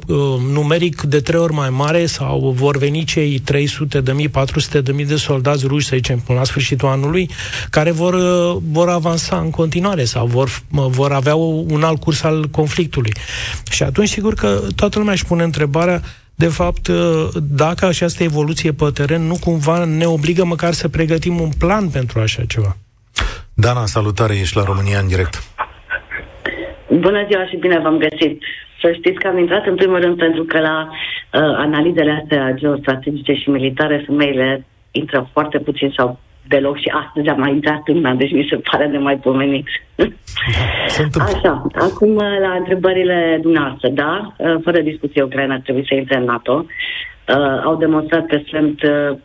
[0.53, 4.93] numeric de trei ori mai mare sau vor veni cei 300 de mii, 400 de
[4.93, 7.31] mii de soldați ruși, să zicem, până la sfârșitul anului,
[7.71, 8.17] care vor,
[8.71, 13.13] vor avansa în continuare sau vor, vor avea un alt curs al conflictului.
[13.71, 16.03] Și atunci, sigur că toată lumea își pune întrebarea
[16.35, 21.41] de fapt, ă, dacă această evoluție pe teren nu cumva ne obligă măcar să pregătim
[21.41, 22.77] un plan pentru așa ceva.
[23.55, 25.35] Dana, salutare, ești la România în direct.
[26.89, 28.43] Bună ziua și bine v-am găsit.
[28.81, 33.33] Să știți că am intrat în primul rând pentru că la uh, analizele astea geostrategice
[33.33, 36.19] și militare femeile intră foarte puțin sau
[36.49, 39.67] deloc și astăzi am mai intrat în deci mi se pare de mai pomenit.
[41.17, 46.25] Da, Așa, acum la întrebările dumneavoastră, da, uh, fără discuție Ucraina trebuie să intre în
[46.25, 46.67] NATO.
[47.29, 49.17] Uh, au demonstrat că sunt uh,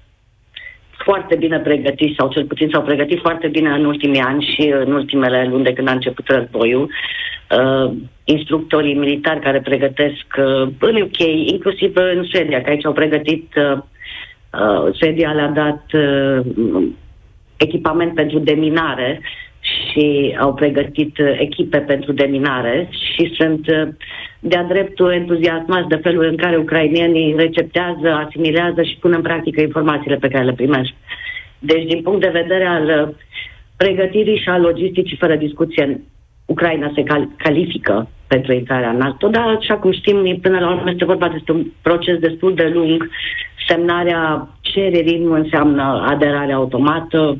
[1.03, 4.91] foarte bine pregătiți, sau cel puțin s-au pregătit foarte bine în ultimii ani și în
[4.91, 6.89] ultimele luni de când a început războiul.
[7.59, 7.91] Uh,
[8.23, 13.77] instructorii militari care pregătesc uh, în UK, inclusiv în Suedia, că aici au pregătit, uh,
[14.61, 16.45] uh, Suedia le-a dat uh,
[17.59, 19.21] echipament pentru deminare
[19.59, 23.87] și au pregătit uh, echipe pentru deminare și sunt uh,
[24.39, 30.15] de-a dreptul entuziasmați de felul în care ucrainienii receptează, asimilează și pun în practică informațiile
[30.15, 30.91] pe care le primesc.
[31.59, 33.15] Deci, din punct de vedere al uh,
[33.77, 36.01] pregătirii și al logisticii, fără discuție,
[36.45, 40.89] Ucraina se cal- califică pentru intrarea în NATO, dar, așa cum știm, până la urmă
[40.89, 43.09] este vorba despre un proces destul de lung.
[43.67, 47.37] Semnarea cererii nu înseamnă aderare automată,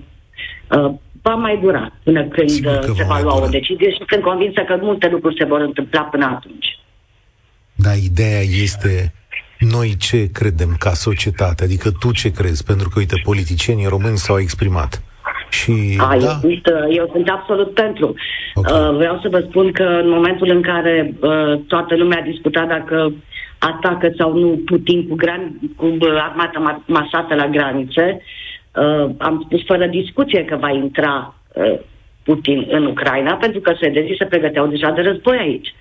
[0.70, 4.78] uh, va mai dura până când se va lua o decizie și sunt convinsă că
[4.82, 6.80] multe lucruri se vor întâmpla până atunci.
[7.76, 9.14] Da, ideea este
[9.60, 14.40] noi ce credem ca societate, adică tu ce crezi, pentru că, uite, politicienii români s-au
[14.40, 15.04] exprimat.
[15.50, 16.40] Și, A, da?
[16.44, 18.14] eu, eu sunt absolut pentru.
[18.54, 18.90] Okay.
[18.90, 22.68] Uh, vreau să vă spun că în momentul în care uh, toată lumea a discutat
[22.68, 23.14] dacă
[23.58, 28.49] atacă sau nu Putin cu, gran- cu uh, armata masată la granițe, uh,
[29.18, 31.80] am spus fără discuție că va intra uh,
[32.24, 35.74] Putin în Ucraina, pentru că suedezii se pregăteau deja de război aici.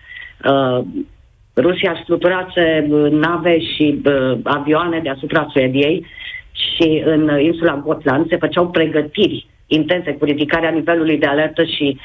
[0.44, 0.84] Uh,
[1.56, 6.06] Rusia structurase uh, nave și uh, avioane deasupra Suediei
[6.52, 11.98] și în insula Gotland se făceau pregătiri intense cu ridicarea nivelului de alertă și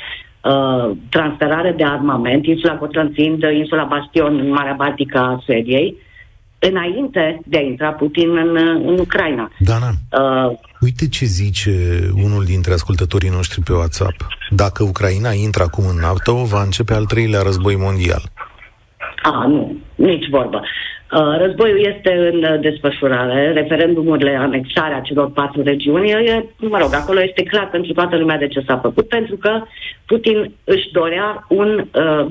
[0.43, 5.97] uh, transferare de armament, insula Gotland fiind insula Bastion în Marea Baltică a Suediei,
[6.69, 9.52] înainte de a intra Putin în, în Ucraina.
[9.60, 11.71] Dana, uh, uite ce zice
[12.23, 14.28] unul dintre ascultătorii noștri pe WhatsApp.
[14.49, 18.21] Dacă Ucraina intră acum în NATO, va începe al treilea război mondial.
[19.23, 20.62] A, nu, nici vorbă.
[20.62, 27.43] Uh, războiul este în desfășurare, referendumurile, anexarea celor patru regiuni, e, mă rog, acolo este
[27.43, 29.62] clar pentru toată lumea de ce s-a făcut, pentru că
[30.06, 32.26] Putin își dorea un uh,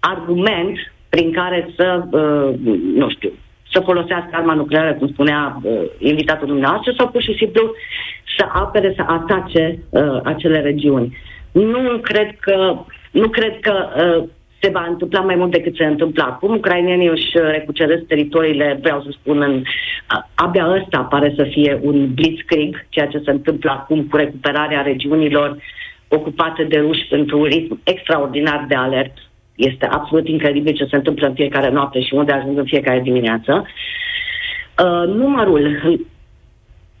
[0.00, 2.54] argument prin care să, uh,
[2.94, 3.32] nu știu,
[3.72, 7.74] să folosească arma nucleară, cum spunea uh, invitatul dumneavoastră, sau pur și simplu
[8.36, 11.16] să apere, să atace uh, acele regiuni.
[11.52, 12.76] Nu cred că,
[13.10, 14.28] nu cred că uh,
[14.60, 16.54] se va întâmpla mai mult decât se întâmplă acum.
[16.54, 19.62] Ucrainenii își recuceresc teritoriile, vreau să spun, în,
[20.34, 25.56] abia ăsta pare să fie un blitzkrieg, ceea ce se întâmplă acum cu recuperarea regiunilor
[26.08, 29.12] ocupate de ruși pentru un ritm extraordinar de alert.
[29.54, 33.66] Este absolut incredibil ce se întâmplă în fiecare noapte și unde ajung în fiecare dimineață.
[34.84, 35.80] Uh, numărul,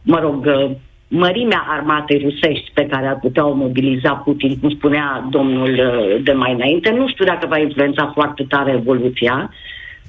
[0.02, 0.70] mă rog, uh,
[1.08, 6.32] mărimea armatei rusești pe care ar putea o mobiliza Putin, cum spunea domnul uh, de
[6.32, 9.50] mai înainte, nu știu dacă va influența foarte tare evoluția,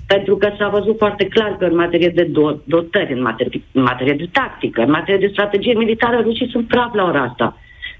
[0.08, 3.82] pentru că s-a văzut foarte clar că în materie de do- dotări, în materie, în
[3.82, 7.58] materie de tactică, în materie de strategie militară, rușii sunt praf la ora asta.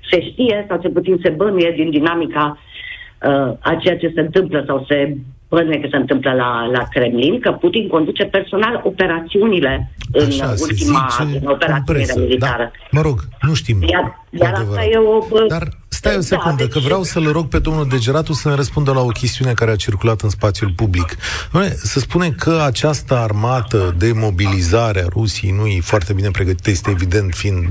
[0.10, 2.58] Se știe, sau cel puțin se bănuie din dinamica
[3.24, 5.18] uh, a ceea ce se întâmplă sau se
[5.54, 11.10] bănuie că se întâmplă la, la Kremlin, că Putin conduce personal operațiunile în Așa, ultima
[11.42, 12.72] în operațiune militară.
[12.72, 12.88] Da.
[12.92, 13.78] Mă rog, nu știm.
[13.82, 15.46] Iar, iar asta e o...
[15.48, 16.72] Dar stai o da, secundă, da, deci...
[16.72, 19.76] că vreau să-l rog pe domnul Degeratu să ne răspundă la o chestiune care a
[19.76, 21.16] circulat în spațiul public.
[21.74, 26.90] Se spune că această armată de mobilizare a Rusiei nu e foarte bine pregătită, este
[26.90, 27.68] evident fiind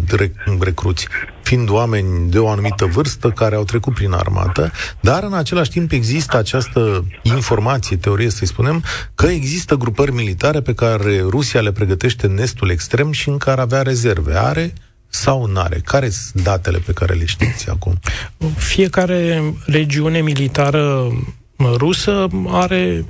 [0.61, 1.09] recruți
[1.53, 5.93] fiind oameni de o anumită vârstă care au trecut prin armată, dar în același timp
[5.93, 8.85] există această informație, teorie să-i spunem,
[9.15, 13.61] că există grupări militare pe care Rusia le pregătește în estul extrem și în care
[13.61, 14.39] avea rezerve.
[14.39, 14.73] Are
[15.09, 15.81] sau nu are?
[15.85, 17.99] Care sunt datele pe care le știți acum?
[18.57, 21.13] Fiecare regiune militară
[21.77, 23.05] rusă are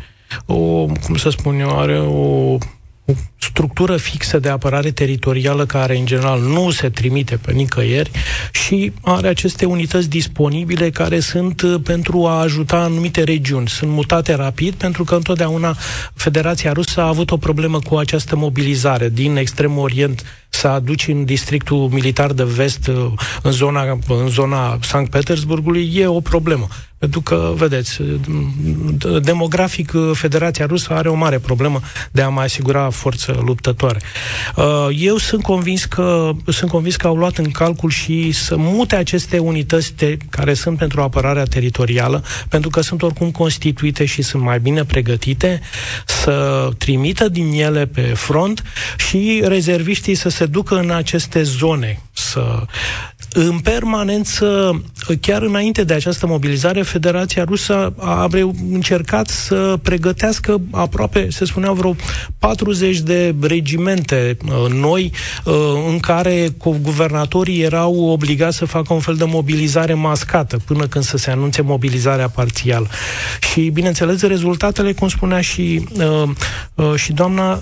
[0.46, 2.58] o, cum să spun eu, are o
[3.04, 3.12] o
[3.44, 8.10] structură fixă de apărare teritorială care în general nu se trimite pe nicăieri
[8.52, 13.68] și are aceste unități disponibile care sunt uh, pentru a ajuta anumite regiuni.
[13.68, 15.76] Sunt mutate rapid pentru că întotdeauna
[16.14, 21.24] Federația Rusă a avut o problemă cu această mobilizare din extremul orient să aduci în
[21.24, 26.68] districtul militar de vest, uh, în zona, în zona Sankt Petersburgului, e o problemă.
[27.02, 28.00] Pentru că, vedeți,
[29.22, 34.00] demografic, Federația Rusă are o mare problemă de a mai asigura forță luptătoare.
[34.56, 38.96] Uh, eu sunt convins că, sunt convins că au luat în calcul și să mute
[38.96, 44.42] aceste unități te, care sunt pentru apărarea teritorială, pentru că sunt oricum constituite și sunt
[44.42, 45.60] mai bine pregătite,
[46.06, 48.62] să trimită din ele pe front
[49.08, 52.66] și rezerviștii să se ducă în aceste zone, să
[53.34, 54.80] în permanență,
[55.20, 58.28] chiar înainte de această mobilizare, Federația Rusă a
[58.72, 61.96] încercat să pregătească aproape, se spunea, vreo
[62.38, 65.12] 40 de regimente uh, noi
[65.44, 65.54] uh,
[65.88, 71.16] în care guvernatorii erau obligați să facă un fel de mobilizare mascată până când să
[71.16, 72.86] se anunțe mobilizarea parțială.
[73.52, 75.88] Și, bineînțeles, rezultatele, cum spunea și,
[76.74, 77.60] uh, și doamna,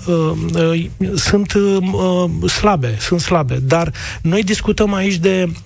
[1.15, 1.53] sunt
[2.47, 3.59] slabe, sunt slabe.
[3.63, 5.60] Dar noi discutăm aici de Uh,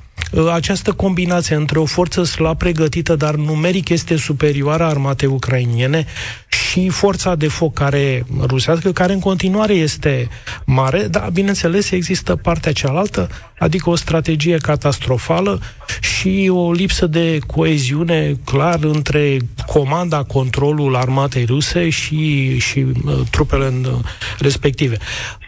[0.53, 6.05] această combinație între o forță slab pregătită, dar numeric este superioară a armatei ucrainiene
[6.47, 10.29] și forța de foc care rusească, care în continuare este
[10.65, 15.61] mare, dar bineînțeles există partea cealaltă, adică o strategie catastrofală
[16.01, 23.73] și o lipsă de coeziune clar între comanda, controlul armatei ruse și, și uh, trupele
[23.85, 23.93] uh,
[24.39, 24.97] respective.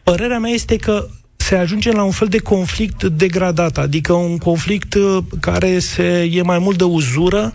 [0.04, 1.08] Părerea mea este că
[1.48, 6.42] se ajunge la un fel de conflict degradat, adică un conflict uh, care se, e
[6.42, 7.54] mai mult de uzură,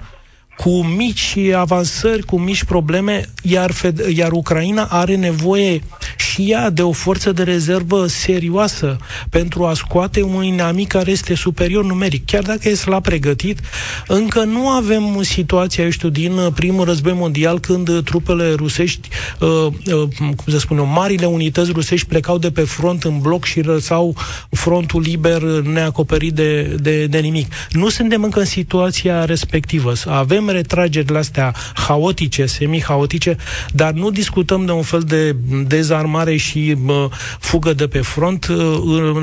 [0.56, 5.80] cu mici avansări, cu mici probleme, iar, Fed- iar Ucraina are nevoie
[6.16, 8.96] și ea de o forță de rezervă serioasă
[9.30, 12.26] pentru a scoate un inamic care este superior numeric.
[12.26, 13.60] Chiar dacă e slab pregătit,
[14.06, 19.08] încă nu avem situația, eu știu, din uh, primul război mondial când uh, trupele rusești,
[19.40, 19.48] uh,
[19.92, 23.60] uh, cum să spun eu, marile unități rusești plecau de pe front în bloc și
[23.60, 24.16] răsau
[24.50, 27.52] frontul liber neacoperit de, de, de nimic.
[27.70, 29.92] Nu suntem încă în situația respectivă.
[30.06, 33.36] Avem avem retragerile astea haotice, semi-haotice,
[33.72, 35.36] dar nu discutăm de un fel de
[35.66, 37.04] dezarmare și uh,
[37.38, 38.56] fugă de pe front uh,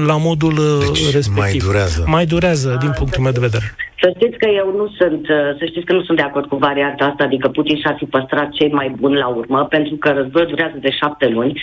[0.05, 1.35] la modul uh, deci, respectiv.
[1.37, 2.03] mai durează.
[2.05, 3.75] Mai durează, din punctul meu de vedere.
[4.01, 6.55] Să știți că eu nu sunt, uh, să știți că nu sunt de acord cu
[6.55, 10.49] varianta asta, adică Putin și-a fi păstrat cei mai buni la urmă, pentru că războiul
[10.49, 11.61] durează de șapte luni,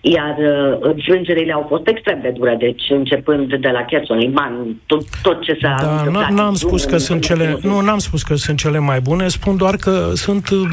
[0.00, 4.52] iar uh, înfrângerile au fost extrem de dure, deci începând de la Kherson, Liman,
[4.86, 6.30] tot, tot ce s-a da, întâmplat.
[6.30, 9.76] N-am spus că sunt cele, nu, n-am spus că sunt cele mai bune, spun doar
[9.76, 10.68] că sunt, uh,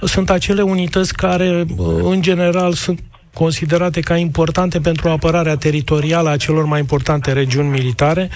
[0.00, 1.64] sunt acele unități care,
[2.02, 3.00] în general, sunt
[3.34, 8.30] considerate ca importante pentru apărarea teritorială a celor mai importante regiuni militare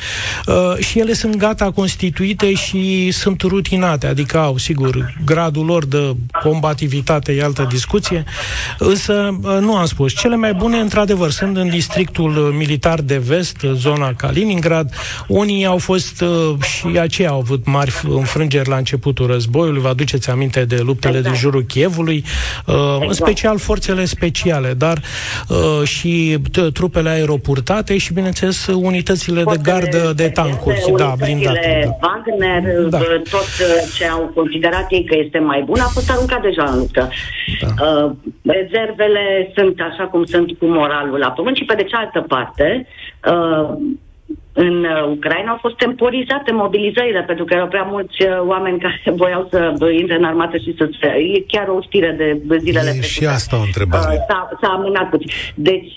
[0.46, 6.16] uh, și ele sunt gata constituite și sunt rutinate, adică au, sigur, gradul lor de
[6.42, 8.24] combativitate e altă discuție,
[8.78, 10.14] însă uh, nu am spus.
[10.14, 14.94] Cele mai bune, într-adevăr, sunt în districtul militar de vest, zona Kaliningrad.
[15.26, 20.30] Unii au fost uh, și aceia au avut mari înfrângeri la începutul războiului, vă aduceți
[20.30, 21.34] aminte de luptele exact.
[21.34, 22.24] din jurul Chievului,
[22.66, 23.06] uh, exact.
[23.06, 24.98] în special forțele speciale, dar
[25.48, 26.38] uh, și
[26.72, 30.92] trupele aeroportate și, bineînțeles, unitățile de gardă de tancuri.
[30.96, 31.96] Da, blindate.
[32.00, 32.08] Da.
[32.08, 32.98] Wagner, da.
[33.30, 33.48] tot
[33.96, 37.08] ce au considerat ei că este mai bun, a fost aruncat deja în luptă.
[37.60, 37.84] Da.
[37.84, 38.10] Uh,
[38.42, 42.86] rezervele sunt așa cum sunt cu moralul la pământ și pe de cealaltă parte,
[43.30, 43.76] uh,
[44.58, 49.02] în uh, Ucraina au fost temporizate mobilizările, pentru că erau prea mulți uh, oameni care
[49.22, 49.58] voiau să
[50.00, 51.06] intre în armată și să se...
[51.06, 54.14] E chiar o știre de zilele e Și asta o întrebare.
[54.14, 55.30] Uh, s-a, s-a amânat puțin.
[55.54, 55.94] Deci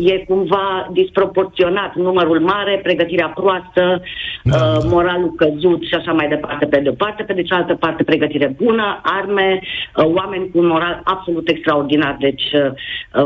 [0.00, 4.02] e cumva disproporționat numărul mare, pregătirea proastă,
[4.42, 4.78] da.
[4.84, 8.54] moralul căzut și așa mai departe pe de o parte, pe de cealaltă parte pregătire
[8.62, 9.60] bună, arme,
[9.94, 12.16] oameni cu un moral absolut extraordinar.
[12.20, 12.42] Deci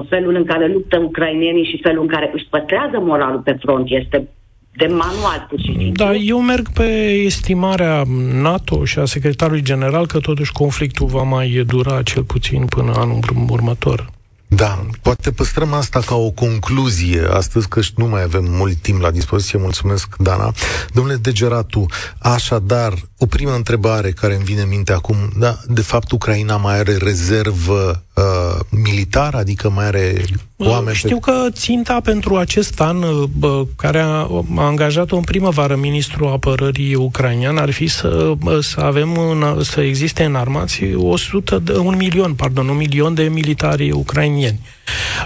[0.09, 4.29] felul în care luptă ucrainienii și felul în care își păstrează moralul pe front este
[4.77, 6.05] de manual, pur și simplu.
[6.05, 6.85] Da, eu merg pe
[7.25, 12.93] estimarea NATO și a secretarului general că totuși conflictul va mai dura cel puțin până
[12.97, 13.19] anul
[13.49, 14.15] următor.
[14.49, 19.11] Da, poate păstrăm asta ca o concluzie astăzi, că nu mai avem mult timp la
[19.11, 19.59] dispoziție.
[19.59, 20.53] Mulțumesc, Dana.
[20.93, 21.87] Domnule Degeratu,
[22.19, 26.79] așadar, o primă întrebare care îmi vine în minte acum, da, de fapt, Ucraina mai
[26.79, 30.25] are rezervă uh, militară, adică mai are
[30.57, 30.97] oameni...
[30.97, 31.31] Știu pe...
[31.31, 36.95] că ținta pentru acest an, uh, bă, care a, a angajat-o în primăvară ministrul apărării
[36.95, 42.35] ucrainean, ar fi să, să avem, în, să existe în armați 100 de, un milion,
[42.35, 44.61] pardon, un milion de militari ucrainieni.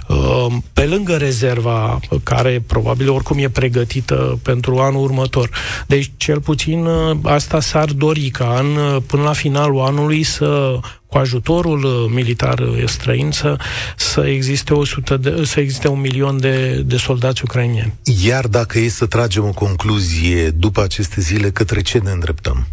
[0.08, 5.50] Uh, pe lângă rezerva care probabil oricum e pregătită pentru anul următor.
[5.86, 11.18] Deci, cel puțin, uh, asta s-ar dori ca în, până la finalul anului să cu
[11.18, 13.56] ajutorul uh, militar străin să,
[13.96, 17.94] să existe 100 de, să existe un milion de, de soldați ucrainieni.
[18.24, 22.66] Iar dacă e să tragem o concluzie după aceste zile, către ce ne îndreptăm?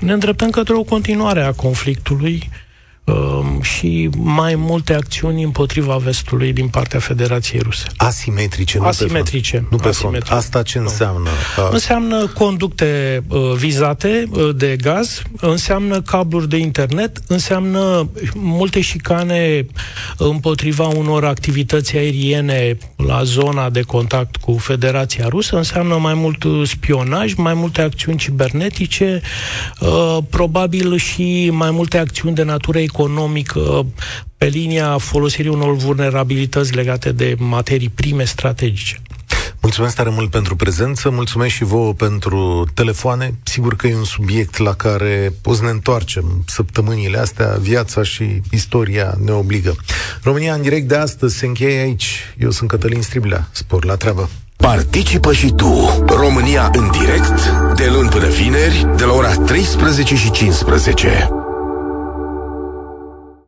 [0.00, 2.63] Ne îndreptăm către o continuare a conflictului Um,
[3.60, 7.86] și mai multe acțiuni împotriva vestului din partea Federației Ruse.
[7.96, 9.50] Asimetrice, nu Asimetrice.
[9.50, 9.70] Pe front.
[9.70, 10.26] Nu pe Asimetrice.
[10.26, 10.40] front.
[10.40, 11.28] Asta ce înseamnă?
[11.56, 11.68] Nu.
[11.70, 19.66] Înseamnă conducte uh, vizate uh, de gaz, înseamnă cabluri de internet, înseamnă multe șicane
[20.16, 27.34] împotriva unor activități aeriene la zona de contact cu Federația Rusă, înseamnă mai mult spionaj,
[27.34, 29.22] mai multe acțiuni cibernetice,
[29.80, 33.86] uh, probabil și mai multe acțiuni de natură economică
[34.36, 38.96] pe linia folosirii unor vulnerabilități legate de materii prime strategice.
[39.60, 43.34] Mulțumesc tare mult pentru prezență, mulțumesc și vouă pentru telefoane.
[43.42, 48.40] Sigur că e un subiect la care o să ne întoarcem săptămânile astea, viața și
[48.50, 49.76] istoria ne obligă.
[50.22, 52.34] România în direct de astăzi se încheie aici.
[52.38, 53.48] Eu sunt Cătălin Striblea.
[53.52, 54.28] Spor la treabă!
[54.56, 60.30] Participă și tu, România în direct, de luni până vineri, de la ora 13 și
[60.30, 61.43] 15.